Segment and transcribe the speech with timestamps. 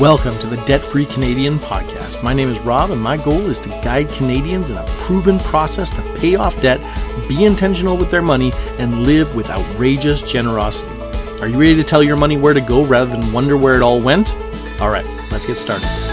[0.00, 2.22] Welcome to the Debt Free Canadian podcast.
[2.22, 5.90] My name is Rob, and my goal is to guide Canadians in a proven process
[5.90, 6.78] to pay off debt,
[7.28, 10.88] be intentional with their money, and live with outrageous generosity.
[11.40, 13.82] Are you ready to tell your money where to go rather than wonder where it
[13.82, 14.36] all went?
[14.80, 16.07] All right, let's get started.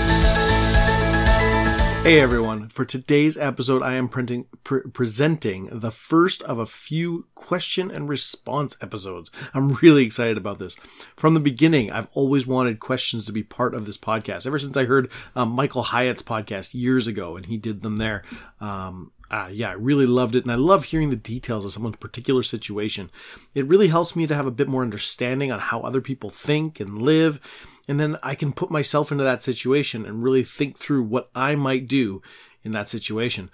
[2.06, 7.26] Hey everyone, for today's episode, I am printing, pre- presenting the first of a few
[7.34, 9.32] question and response episodes.
[9.56, 10.76] I'm really excited about this.
[11.16, 14.46] From the beginning, I've always wanted questions to be part of this podcast.
[14.46, 18.22] Ever since I heard um, Michael Hyatt's podcast years ago and he did them there,
[18.62, 20.44] um, uh, yeah, I really loved it.
[20.44, 23.10] And I love hearing the details of someone's particular situation.
[23.56, 26.80] It really helps me to have a bit more understanding on how other people think
[26.80, 27.40] and live
[27.88, 31.56] and then I can put myself into that situation and really think through what I
[31.56, 32.22] might do
[32.64, 33.50] in that situation.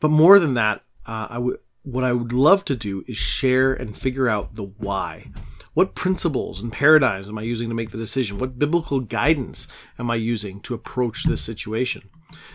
[0.00, 3.74] But more than that, uh, I would what I would love to do is share
[3.74, 5.30] and figure out the why.
[5.74, 8.38] What principles and paradigms am I using to make the decision?
[8.38, 12.08] What biblical guidance am I using to approach this situation?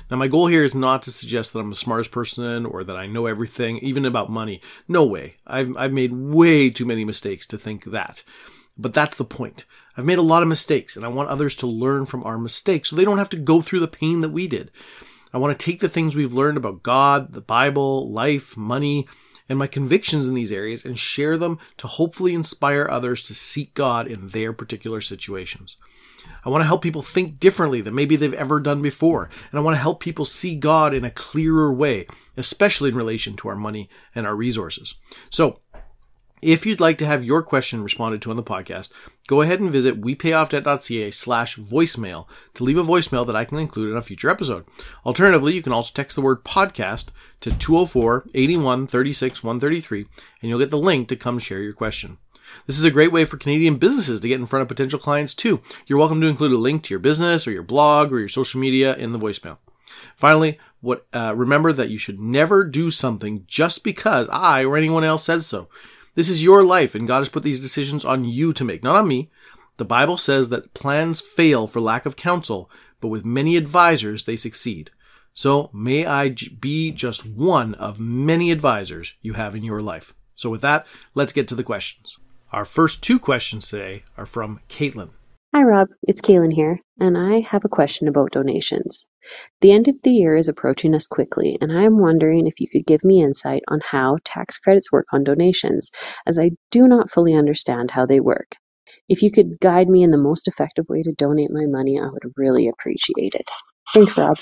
[0.09, 2.95] Now, my goal here is not to suggest that I'm the smartest person or that
[2.95, 4.61] I know everything, even about money.
[4.87, 5.35] No way.
[5.45, 8.23] I've, I've made way too many mistakes to think that.
[8.79, 9.65] But that's the point.
[9.97, 12.89] I've made a lot of mistakes and I want others to learn from our mistakes
[12.89, 14.71] so they don't have to go through the pain that we did.
[15.33, 19.05] I want to take the things we've learned about God, the Bible, life, money,
[19.49, 23.73] and my convictions in these areas and share them to hopefully inspire others to seek
[23.73, 25.75] God in their particular situations.
[26.45, 29.29] I want to help people think differently than maybe they've ever done before.
[29.51, 32.07] And I want to help people see God in a clearer way,
[32.37, 34.95] especially in relation to our money and our resources.
[35.29, 35.59] So
[36.41, 38.91] if you'd like to have your question responded to on the podcast,
[39.27, 43.91] go ahead and visit wepayoffdebt.ca slash voicemail to leave a voicemail that I can include
[43.91, 44.65] in a future episode.
[45.05, 47.07] Alternatively, you can also text the word podcast
[47.41, 50.05] to 204 81 36 133
[50.41, 52.17] and you'll get the link to come share your question.
[52.65, 55.33] This is a great way for Canadian businesses to get in front of potential clients
[55.33, 55.61] too.
[55.85, 58.59] You're welcome to include a link to your business or your blog or your social
[58.59, 59.57] media in the voicemail.
[60.15, 65.03] Finally, what uh, remember that you should never do something just because I or anyone
[65.03, 65.67] else says so.
[66.19, 68.97] This is your life, and God has put these decisions on you to make, not
[68.97, 69.29] on me.
[69.77, 72.69] The Bible says that plans fail for lack of counsel,
[72.99, 74.91] but with many advisors they succeed.
[75.33, 80.13] So may I be just one of many advisors you have in your life.
[80.35, 80.85] So with that,
[81.15, 82.17] let's get to the questions.
[82.51, 85.11] Our first two questions today are from Caitlin.
[85.51, 85.87] Hi, Rob.
[86.03, 89.09] It's Caitlin here, and I have a question about donations.
[89.61, 92.67] The end of the year is approaching us quickly, and I am wondering if you
[92.71, 95.89] could give me insight on how tax credits work on donations,
[96.27, 98.51] as I do not fully understand how they work.
[99.07, 102.05] If you could guide me in the most effective way to donate my money, I
[102.05, 103.49] would really appreciate it.
[103.91, 104.37] Thanks, Rob.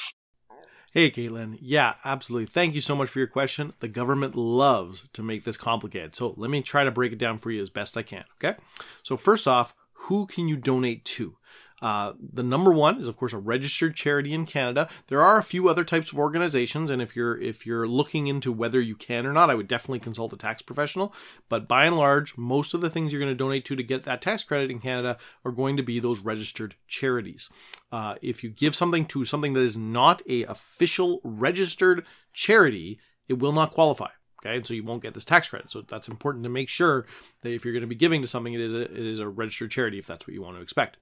[0.92, 1.58] Hey, Caitlin.
[1.62, 2.48] Yeah, absolutely.
[2.48, 3.72] Thank you so much for your question.
[3.80, 6.18] The government loves to make this complicated.
[6.18, 8.26] So let me try to break it down for you as best I can.
[8.44, 8.60] Okay.
[9.04, 11.38] So, first off, who can you donate to?
[11.80, 14.90] Uh, the number one is of course a registered charity in Canada.
[15.08, 18.52] There are a few other types of organizations, and if you're if you're looking into
[18.52, 21.14] whether you can or not, I would definitely consult a tax professional.
[21.50, 24.04] But by and large, most of the things you're going to donate to to get
[24.06, 27.50] that tax credit in Canada are going to be those registered charities.
[27.92, 32.04] Uh, if you give something to something that is not a official registered
[32.34, 34.10] charity, it will not qualify.
[34.42, 35.72] Okay, and so you won't get this tax credit.
[35.72, 37.06] So that's important to make sure
[37.42, 39.28] that if you're going to be giving to something, it is a, it is a
[39.28, 40.98] registered charity if that's what you want to expect.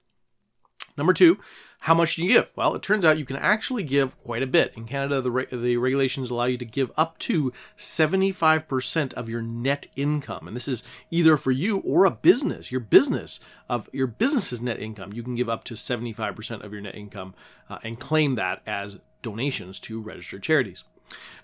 [0.96, 1.38] Number two,
[1.82, 2.50] how much do you give?
[2.56, 4.72] Well, it turns out you can actually give quite a bit.
[4.76, 9.42] In Canada, the, re- the regulations allow you to give up to 75% of your
[9.42, 10.48] net income.
[10.48, 14.80] And this is either for you or a business, your business of your business's net
[14.80, 15.12] income.
[15.12, 17.34] You can give up to 75% of your net income
[17.68, 20.84] uh, and claim that as donations to registered charities.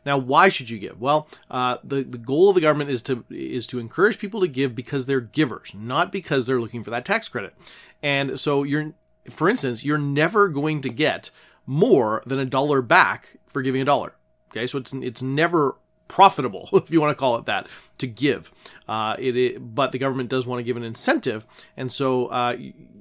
[0.04, 1.00] Now, why should you give?
[1.00, 4.48] Well, uh, the the goal of the government is to is to encourage people to
[4.48, 7.54] give because they're givers, not because they're looking for that tax credit.
[8.02, 8.94] And so, you're,
[9.30, 11.30] for instance, you're never going to get
[11.66, 14.16] more than a dollar back for giving a dollar.
[14.50, 15.76] Okay, so it's it's never
[16.08, 17.66] profitable, if you want to call it that,
[17.98, 18.52] to give.
[18.88, 21.46] Uh, it, it, but the government does want to give an incentive,
[21.76, 22.56] and so uh,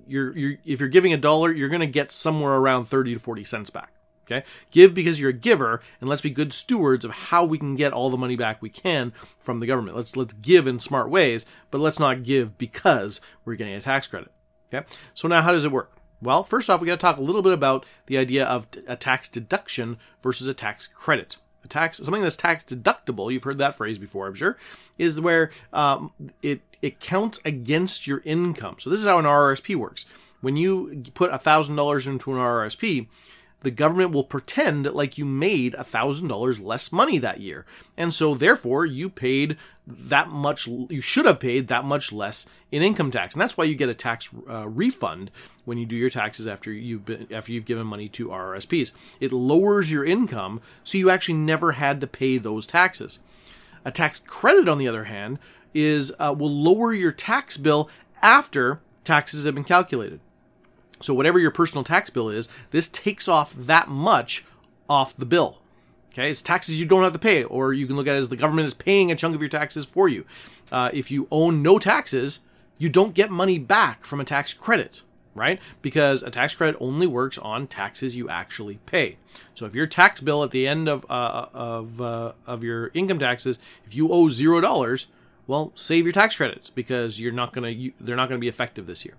[0.08, 3.19] you're, you're if you're giving a dollar, you're going to get somewhere around thirty to
[3.19, 3.92] forty cents back.
[4.31, 4.45] Okay?
[4.72, 7.94] Give because you're a giver, and let's be good stewards of how we can get
[7.94, 9.98] all the money back we can from the government.
[9.98, 14.07] Let's let's give in smart ways, but let's not give because we're getting a tax
[14.07, 14.31] credit.
[14.74, 14.86] Okay?
[15.13, 15.92] So now how does it work?
[16.22, 18.95] Well, first off, we got to talk a little bit about the idea of a
[18.95, 21.38] tax deduction versus a tax credit.
[21.63, 24.57] A tax, something that's tax deductible, you've heard that phrase before, I'm sure,
[24.98, 26.12] is where um,
[26.42, 28.75] it it counts against your income.
[28.80, 30.06] So this is how an RRSP works.
[30.42, 33.07] When you put $1,000 into an RRSP,
[33.62, 37.66] the government will pretend like you made $1,000 less money that year.
[37.96, 42.81] And so therefore you paid that much, you should have paid that much less in
[42.81, 43.36] income tax.
[43.36, 45.31] And that's why you get a tax uh, refund
[45.63, 48.92] when you do your taxes after you've been, after you've given money to RRSPs.
[49.19, 53.19] It lowers your income so you actually never had to pay those taxes.
[53.86, 55.40] A tax credit, on the other hand,
[55.74, 57.90] is uh, will lower your tax bill
[58.22, 60.19] after taxes have been calculated.
[61.01, 64.44] So whatever your personal tax bill is, this takes off that much
[64.89, 65.59] off the bill.
[66.13, 68.30] Okay, it's taxes you don't have to pay, or you can look at it as
[68.30, 70.25] the government is paying a chunk of your taxes for you.
[70.69, 72.42] Uh, if you own no taxes,
[72.77, 75.03] you don't get money back from a tax credit,
[75.33, 75.59] right?
[75.81, 79.18] Because a tax credit only works on taxes you actually pay.
[79.54, 83.19] So if your tax bill at the end of uh, of uh, of your income
[83.19, 85.07] taxes, if you owe zero dollars,
[85.47, 88.86] well, save your tax credits because you're not gonna you, they're not gonna be effective
[88.86, 89.15] this year.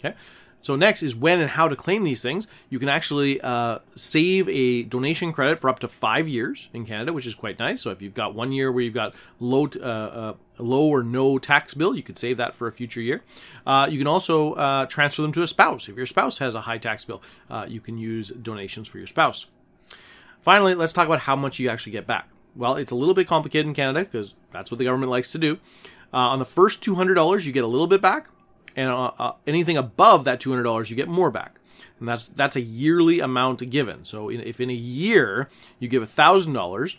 [0.00, 0.16] Okay.
[0.64, 2.46] So next is when and how to claim these things.
[2.70, 7.12] You can actually uh, save a donation credit for up to five years in Canada,
[7.12, 7.82] which is quite nice.
[7.82, 11.36] So if you've got one year where you've got low, uh, uh, low or no
[11.36, 13.22] tax bill, you could save that for a future year.
[13.66, 15.86] Uh, you can also uh, transfer them to a spouse.
[15.86, 17.20] If your spouse has a high tax bill,
[17.50, 19.44] uh, you can use donations for your spouse.
[20.40, 22.30] Finally, let's talk about how much you actually get back.
[22.56, 25.38] Well, it's a little bit complicated in Canada because that's what the government likes to
[25.38, 25.58] do.
[26.10, 28.28] on the first $200, you get a little bit back
[28.76, 31.60] and uh, uh, anything above that $200 you get more back.
[31.98, 34.04] And that's that's a yearly amount given.
[34.04, 35.48] So in, if in a year
[35.78, 36.96] you give $1000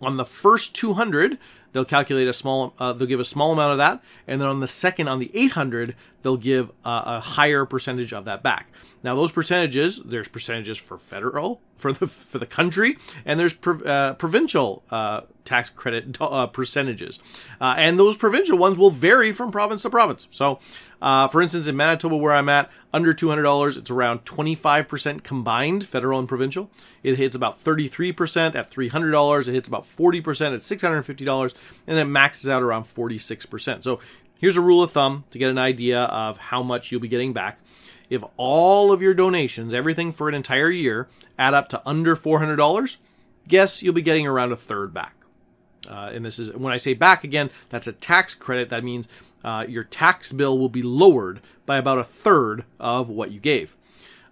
[0.00, 1.38] on the first 200
[1.72, 4.02] they'll calculate a small uh, they'll give a small amount of that.
[4.26, 8.24] And then on the second on the 800 they'll give a, a higher percentage of
[8.24, 8.68] that back.
[9.02, 13.84] Now those percentages there's percentages for federal for the for the country and there's prov-
[13.84, 17.18] uh, provincial uh, tax credit uh, percentages.
[17.60, 20.28] Uh, and those provincial ones will vary from province to province.
[20.30, 20.60] So
[21.00, 26.18] uh, for instance in manitoba where i'm at under $200 it's around 25% combined federal
[26.20, 26.70] and provincial.
[27.02, 31.54] It hits about 33% at $300 it hits about 40% at $650
[31.88, 33.98] and it maxes out around 46% so
[34.42, 37.32] here's a rule of thumb to get an idea of how much you'll be getting
[37.32, 37.58] back
[38.12, 41.08] if all of your donations, everything for an entire year,
[41.38, 42.98] add up to under $400,
[43.48, 45.16] guess you'll be getting around a third back.
[45.88, 48.68] Uh, and this is when I say back again, that's a tax credit.
[48.68, 49.08] That means
[49.42, 53.76] uh, your tax bill will be lowered by about a third of what you gave.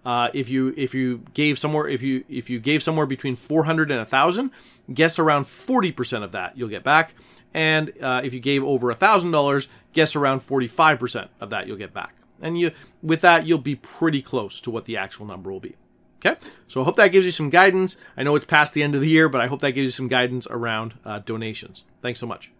[0.05, 3.91] Uh, if you if you gave somewhere if you if you gave somewhere between 400
[3.91, 4.49] and 1000
[4.91, 7.13] guess around 40% of that you'll get back
[7.53, 12.15] and uh, if you gave over $1000 guess around 45% of that you'll get back
[12.41, 12.71] and you
[13.01, 15.75] with that you'll be pretty close to what the actual number will be.
[16.23, 17.97] Okay, so I hope that gives you some guidance.
[18.15, 19.91] I know it's past the end of the year, but I hope that gives you
[19.91, 21.83] some guidance around uh, donations.
[22.01, 22.51] Thanks so much.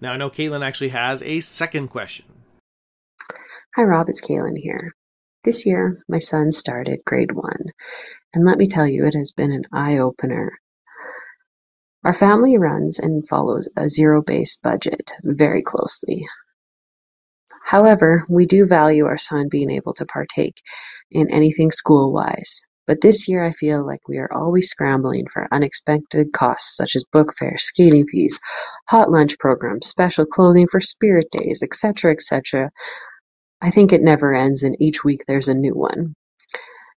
[0.00, 2.26] Now I know Caitlin actually has a second question.
[3.76, 4.94] Hi Rob, it's Caitlin here.
[5.44, 7.66] This year, my son started grade one,
[8.34, 10.58] and let me tell you, it has been an eye opener.
[12.06, 16.24] Our family runs and follows a zero based budget very closely.
[17.64, 20.62] However, we do value our son being able to partake
[21.10, 26.32] in anything school-wise, but this year I feel like we are always scrambling for unexpected
[26.32, 28.38] costs such as book fair, skating fees,
[28.88, 32.70] hot lunch programs, special clothing for spirit days, etc., etc.
[33.60, 36.14] I think it never ends and each week there's a new one.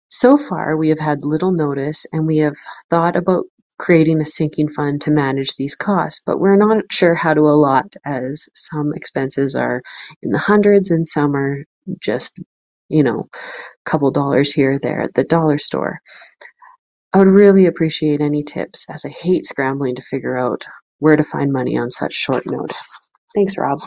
[0.09, 2.57] So far, we have had little notice and we have
[2.91, 3.45] thought about
[3.79, 7.95] creating a sinking fund to manage these costs, but we're not sure how to allot
[8.05, 9.81] as some expenses are
[10.21, 11.65] in the hundreds and some are
[11.99, 12.37] just,
[12.89, 16.01] you know, a couple dollars here or there at the dollar store.
[17.13, 20.65] I would really appreciate any tips as I hate scrambling to figure out
[21.00, 23.09] where to find money on such short notice.
[23.33, 23.79] Thanks, Rob.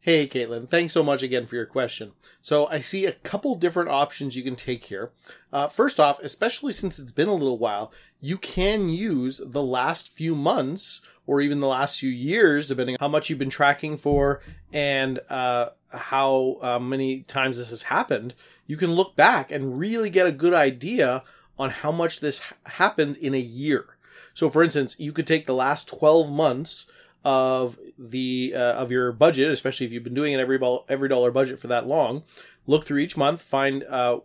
[0.00, 0.68] Hey, Caitlin.
[0.68, 2.10] Thanks so much again for your question.
[2.40, 5.12] So, I see a couple different options you can take here.
[5.52, 10.08] Uh, first off, especially since it's been a little while, you can use the last
[10.08, 13.96] few months or even the last few years, depending on how much you've been tracking
[13.96, 14.40] for
[14.72, 18.34] and uh, how uh, many times this has happened.
[18.66, 21.24] You can look back and really get a good idea
[21.58, 23.96] on how much this happens in a year.
[24.34, 26.86] So, for instance, you could take the last 12 months
[27.24, 31.32] of the uh, of your budget, especially if you've been doing an every every dollar
[31.32, 32.22] budget for that long.
[32.68, 34.20] Look through each month, find uh,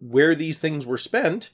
[0.00, 1.50] where these things were spent,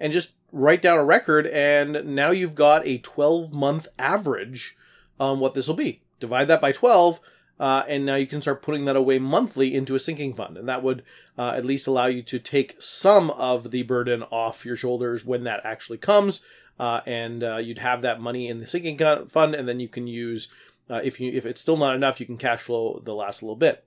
[0.00, 1.46] and just write down a record.
[1.46, 4.76] And now you've got a 12 month average
[5.18, 6.02] on what this will be.
[6.20, 7.20] Divide that by 12.
[7.58, 10.68] Uh, and now you can start putting that away monthly into a sinking fund, and
[10.68, 11.02] that would
[11.38, 15.44] uh, at least allow you to take some of the burden off your shoulders when
[15.44, 16.42] that actually comes
[16.78, 18.98] uh, and uh, you'd have that money in the sinking
[19.28, 20.48] fund, and then you can use
[20.88, 23.56] uh, if you if it's still not enough, you can cash flow the last little
[23.56, 23.84] bit.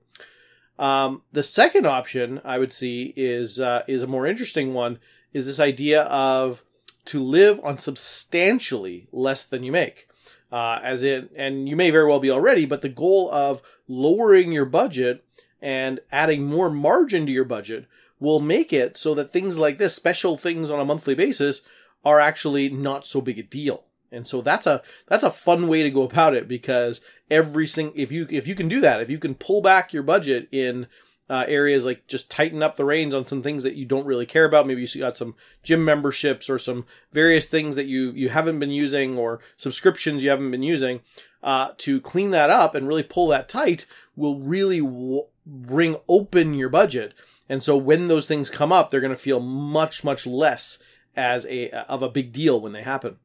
[0.78, 5.00] Um, the second option I would see is uh, is a more interesting one.
[5.34, 6.64] Is this idea of
[7.06, 10.08] to live on substantially less than you make,
[10.52, 14.52] uh, as in, and you may very well be already, but the goal of lowering
[14.52, 15.24] your budget
[15.62, 17.86] and adding more margin to your budget
[18.20, 21.62] will make it so that things like this, special things on a monthly basis,
[22.04, 23.84] are actually not so big a deal.
[24.12, 27.94] And so that's a that's a fun way to go about it because every single
[27.96, 30.88] if you if you can do that, if you can pull back your budget in
[31.30, 34.26] uh, areas like just tighten up the reins on some things that you don't really
[34.26, 34.66] care about.
[34.66, 38.72] Maybe you got some gym memberships or some various things that you you haven't been
[38.72, 41.02] using or subscriptions you haven't been using.
[41.42, 46.54] Uh, to clean that up and really pull that tight will really w- bring open
[46.54, 47.14] your budget.
[47.48, 50.80] And so when those things come up, they're going to feel much much less
[51.16, 53.18] as a of a big deal when they happen.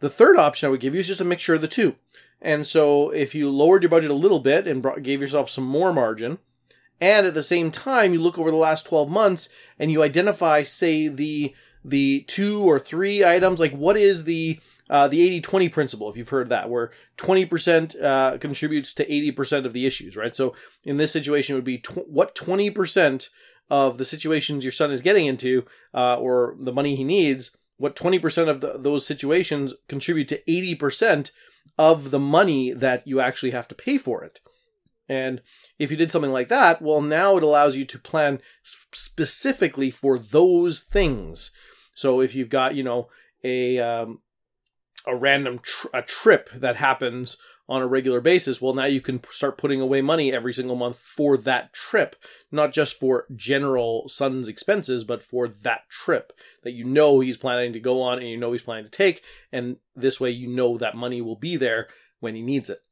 [0.00, 1.96] The third option I would give you is just a mixture of the two.
[2.42, 5.64] And so if you lowered your budget a little bit and brought, gave yourself some
[5.64, 6.38] more margin,
[7.00, 9.48] and at the same time you look over the last 12 months
[9.78, 14.58] and you identify, say, the the two or three items, like what is the
[14.90, 19.72] uh, the 80-20 principle, if you've heard that, where 20% uh, contributes to 80% of
[19.72, 20.36] the issues, right?
[20.36, 23.28] So in this situation, it would be tw- what 20%
[23.70, 27.96] of the situations your son is getting into, uh, or the money he needs, what
[27.96, 31.30] 20% of the, those situations contribute to 80%
[31.78, 34.40] of the money that you actually have to pay for it.
[35.08, 35.42] And
[35.78, 38.40] if you did something like that, well, now it allows you to plan
[38.92, 41.50] specifically for those things.
[41.94, 43.08] So if you've got, you know,
[43.42, 44.20] a um,
[45.06, 47.36] a random tr- a trip that happens
[47.68, 50.98] on a regular basis, well, now you can start putting away money every single month
[50.98, 52.16] for that trip,
[52.50, 56.32] not just for general son's expenses, but for that trip
[56.62, 59.22] that you know he's planning to go on and you know he's planning to take.
[59.52, 61.88] And this way, you know that money will be there
[62.20, 62.83] when he needs it.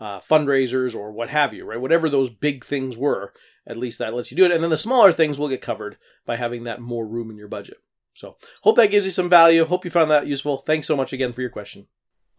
[0.00, 1.80] Uh, fundraisers or what have you, right?
[1.80, 3.32] Whatever those big things were,
[3.66, 4.50] at least that lets you do it.
[4.50, 7.48] And then the smaller things will get covered by having that more room in your
[7.48, 7.78] budget.
[8.12, 9.64] So, hope that gives you some value.
[9.64, 10.58] Hope you found that useful.
[10.58, 11.86] Thanks so much again for your question.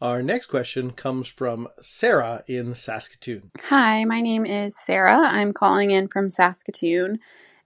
[0.02, 3.52] Our next question comes from Sarah in Saskatoon.
[3.64, 5.18] Hi, my name is Sarah.
[5.18, 7.20] I'm calling in from Saskatoon.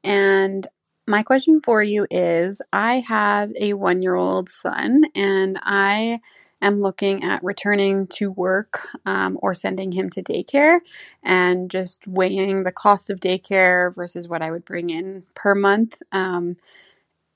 [0.04, 0.68] And
[1.08, 6.20] my question for you is I have a one year old son, and I
[6.62, 10.80] am looking at returning to work um, or sending him to daycare
[11.24, 16.02] and just weighing the cost of daycare versus what I would bring in per month
[16.12, 16.58] um,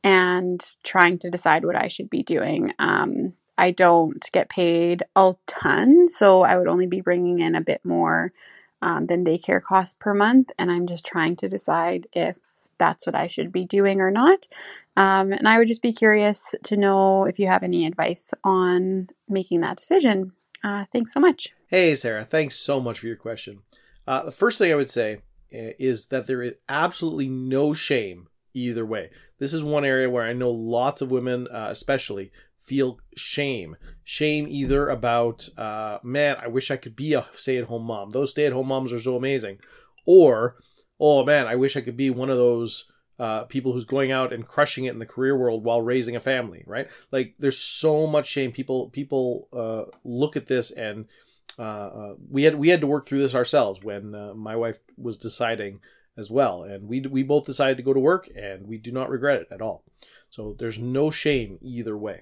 [0.03, 2.73] and trying to decide what I should be doing.
[2.79, 7.61] Um, I don't get paid a ton, so I would only be bringing in a
[7.61, 8.33] bit more
[8.81, 12.37] um, than daycare costs per month, and I'm just trying to decide if
[12.77, 14.47] that's what I should be doing or not.
[14.95, 19.07] Um, and I would just be curious to know if you have any advice on
[19.27, 20.33] making that decision.
[20.63, 21.49] Uh, thanks so much.
[21.67, 23.59] Hey, Sarah, thanks so much for your question.
[24.07, 28.27] Uh, the first thing I would say eh, is that there is absolutely no shame
[28.53, 29.09] either way.
[29.39, 33.75] This is one area where I know lots of women, uh, especially, feel shame.
[34.03, 38.11] Shame either about, uh, man, I wish I could be a stay at home mom.
[38.11, 39.59] Those stay at home moms are so amazing.
[40.05, 40.55] Or,
[41.03, 44.31] oh man, I wish I could be one of those uh, people who's going out
[44.31, 46.87] and crushing it in the career world while raising a family, right?
[47.11, 48.53] Like there's so much shame.
[48.53, 51.05] People people uh, look at this and
[51.59, 54.79] uh, uh we had we had to work through this ourselves when uh, my wife
[54.97, 55.81] was deciding
[56.15, 59.09] as well, and we we both decided to go to work, and we do not
[59.09, 59.83] regret it at all.
[60.29, 62.21] So there's no shame either way.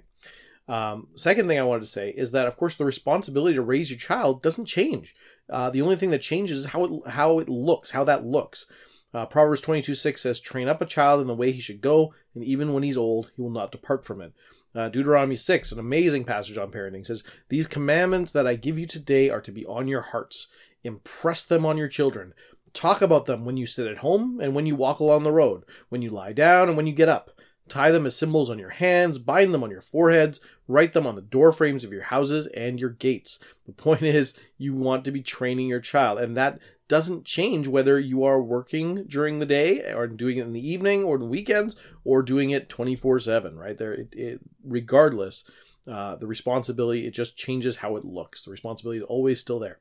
[0.67, 3.91] Um, second thing I wanted to say is that, of course, the responsibility to raise
[3.91, 5.13] your child doesn't change.
[5.49, 8.65] Uh, the only thing that changes is how it how it looks, how that looks.
[9.13, 12.13] Uh, Proverbs 22 6 says, Train up a child in the way he should go,
[12.33, 14.33] and even when he's old, he will not depart from it.
[14.73, 18.85] Uh, Deuteronomy 6, an amazing passage on parenting, says, These commandments that I give you
[18.85, 20.47] today are to be on your hearts.
[20.83, 22.33] Impress them on your children.
[22.73, 25.63] Talk about them when you sit at home and when you walk along the road,
[25.89, 27.31] when you lie down and when you get up.
[27.71, 31.15] Tie them as symbols on your hands, bind them on your foreheads, write them on
[31.15, 33.41] the door frames of your houses and your gates.
[33.65, 36.59] The point is, you want to be training your child, and that
[36.89, 41.05] doesn't change whether you are working during the day or doing it in the evening
[41.05, 43.77] or the weekends or doing it 24 7 right?
[43.77, 45.49] There it, it regardless
[45.87, 48.43] uh, the responsibility it just changes how it looks.
[48.43, 49.79] The responsibility is always still there.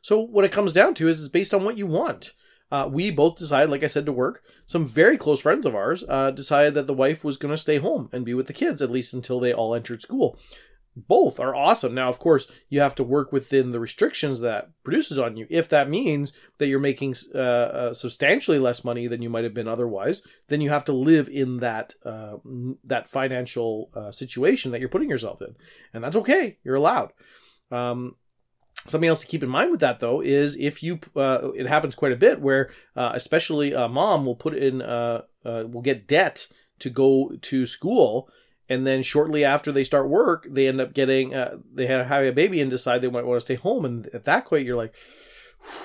[0.00, 2.34] So what it comes down to is it's based on what you want
[2.70, 4.42] uh, we both decided, like I said, to work.
[4.66, 7.78] Some very close friends of ours uh, decided that the wife was going to stay
[7.78, 10.38] home and be with the kids, at least until they all entered school
[10.96, 11.94] both are awesome.
[11.94, 15.46] Now, of course, you have to work within the restrictions that produces on you.
[15.48, 19.54] If that means that you're making uh, uh, substantially less money than you might have
[19.54, 22.36] been otherwise, then you have to live in that uh,
[22.84, 25.54] that financial uh, situation that you're putting yourself in,
[25.94, 26.58] and that's okay.
[26.64, 27.12] You're allowed.
[27.70, 28.16] Um,
[28.86, 31.94] Something else to keep in mind with that though is if you uh, it happens
[31.94, 36.06] quite a bit where uh, especially a mom will put in uh, uh, will get
[36.06, 38.30] debt to go to school
[38.70, 42.32] and then shortly after they start work they end up getting uh, they have, a
[42.32, 43.84] baby and decide they might want to stay home.
[43.84, 44.94] And at that point you're like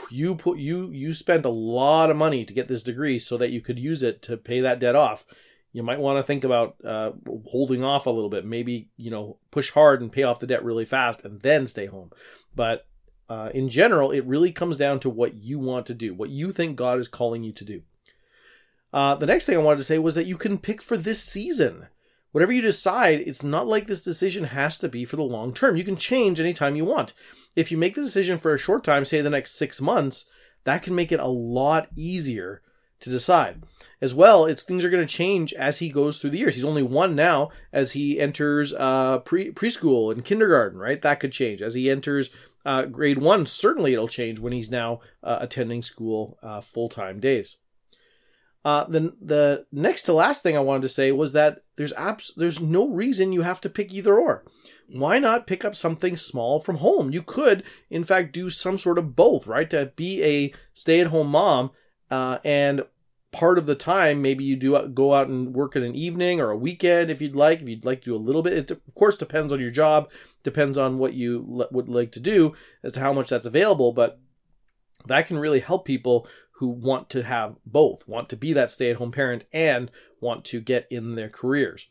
[0.09, 3.51] you put you you spent a lot of money to get this degree so that
[3.51, 5.25] you could use it to pay that debt off.
[5.73, 7.11] You might want to think about uh,
[7.47, 10.63] holding off a little bit maybe you know push hard and pay off the debt
[10.63, 12.11] really fast and then stay home
[12.55, 12.87] but
[13.29, 16.51] uh, in general it really comes down to what you want to do what you
[16.51, 17.81] think god is calling you to do.
[18.93, 21.23] Uh, the next thing i wanted to say was that you can pick for this
[21.23, 21.87] season.
[22.31, 25.77] Whatever you decide it's not like this decision has to be for the long term.
[25.77, 27.13] You can change anytime you want.
[27.55, 30.29] If you make the decision for a short time, say the next six months,
[30.65, 32.61] that can make it a lot easier
[32.99, 33.63] to decide.
[34.01, 36.55] As well, it's things are going to change as he goes through the years.
[36.55, 41.01] He's only one now as he enters uh, pre preschool and kindergarten, right?
[41.01, 42.29] That could change as he enters
[42.65, 43.45] uh, grade one.
[43.45, 47.57] Certainly, it'll change when he's now uh, attending school uh, full time days.
[48.65, 52.33] Uh, the the next to last thing I wanted to say was that there's abs-
[52.35, 54.43] there's no reason you have to pick either or.
[54.87, 57.11] Why not pick up something small from home?
[57.11, 59.69] You could, in fact, do some sort of both, right?
[59.69, 61.71] To be a stay at home mom,
[62.11, 62.85] uh, and
[63.31, 66.51] part of the time maybe you do go out and work at an evening or
[66.51, 67.61] a weekend if you'd like.
[67.61, 70.09] If you'd like to do a little bit, it of course depends on your job,
[70.43, 74.19] depends on what you would like to do as to how much that's available, but
[75.05, 76.27] that can really help people
[76.59, 80.45] who want to have both, want to be that stay at home parent and want
[80.45, 81.87] to get in their careers.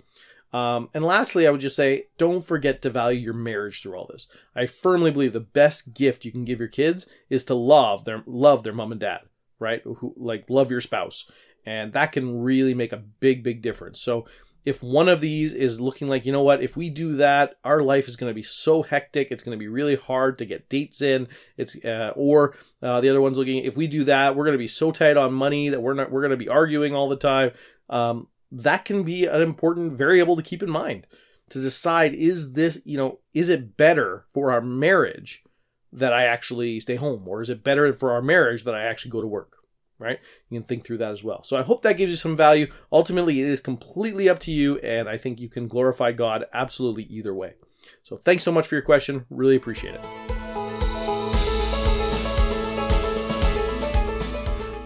[0.55, 4.09] Um, and lastly, I would just say don't forget to value your marriage through all
[4.11, 4.29] this.
[4.55, 8.23] I firmly believe the best gift you can give your kids is to love their
[8.25, 9.23] love their mom and dad,
[9.59, 9.83] right?
[9.85, 11.31] Who like love your spouse,
[11.65, 14.01] and that can really make a big big difference.
[14.01, 14.27] So
[14.65, 17.83] if one of these is looking like, you know what, if we do that, our
[17.83, 20.69] life is going to be so hectic, it's going to be really hard to get
[20.69, 21.29] dates in.
[21.57, 24.59] It's uh, or uh, the other one's looking, if we do that, we're going to
[24.59, 27.17] be so tight on money that we're not, we're going to be arguing all the
[27.17, 27.51] time.
[27.91, 31.07] Um, that can be an important variable to keep in mind
[31.51, 35.44] to decide is this, you know, is it better for our marriage
[35.95, 39.13] that I actually stay home, or is it better for our marriage that I actually
[39.13, 39.55] go to work?
[39.99, 40.19] right?
[40.51, 41.43] You can think through that as well.
[41.45, 42.71] So I hope that gives you some value.
[42.93, 47.05] Ultimately, it is completely up to you, and I think you can glorify God absolutely
[47.05, 47.55] either way.
[48.03, 49.27] So thanks so much for your question.
[49.31, 50.34] Really appreciate it.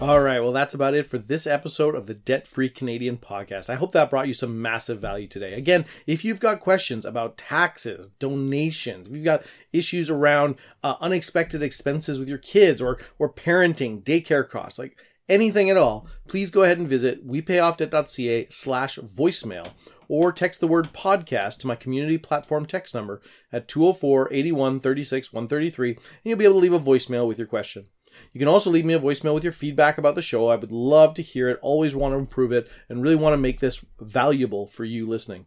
[0.09, 3.69] All right, well, that's about it for this episode of the Debt Free Canadian podcast.
[3.69, 5.53] I hope that brought you some massive value today.
[5.53, 11.61] Again, if you've got questions about taxes, donations, if you've got issues around uh, unexpected
[11.61, 14.97] expenses with your kids or or parenting, daycare costs, like
[15.29, 19.73] anything at all, please go ahead and visit wepayoffdebt.ca slash voicemail
[20.07, 23.21] or text the word podcast to my community platform text number
[23.53, 27.45] at 204 81 36 133 and you'll be able to leave a voicemail with your
[27.45, 27.85] question.
[28.33, 30.47] You can also leave me a voicemail with your feedback about the show.
[30.47, 33.37] I would love to hear it, always want to improve it, and really want to
[33.37, 35.45] make this valuable for you listening.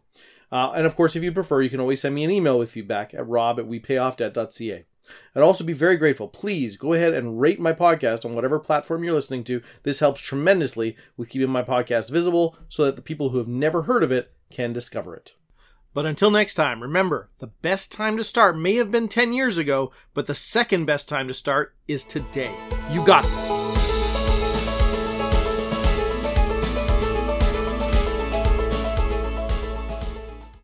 [0.51, 2.71] Uh, and of course, if you prefer, you can always send me an email with
[2.71, 4.85] feedback at rob at wepayoffdebt.ca.
[5.35, 6.27] I'd also be very grateful.
[6.27, 9.61] Please go ahead and rate my podcast on whatever platform you're listening to.
[9.83, 13.83] This helps tremendously with keeping my podcast visible so that the people who have never
[13.83, 15.33] heard of it can discover it.
[15.93, 19.57] But until next time, remember the best time to start may have been 10 years
[19.57, 22.53] ago, but the second best time to start is today.
[22.91, 23.62] You got this.